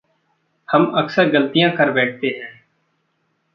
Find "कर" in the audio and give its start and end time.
1.71-1.91